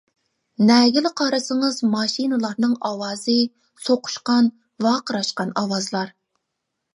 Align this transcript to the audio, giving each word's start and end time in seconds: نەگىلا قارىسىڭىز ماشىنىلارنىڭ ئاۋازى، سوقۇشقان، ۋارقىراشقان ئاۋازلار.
نەگىلا 0.67 1.09
قارىسىڭىز 1.19 1.77
ماشىنىلارنىڭ 1.95 2.73
ئاۋازى، 2.89 3.35
سوقۇشقان، 3.89 4.51
ۋارقىراشقان 4.87 5.55
ئاۋازلار. 5.63 6.13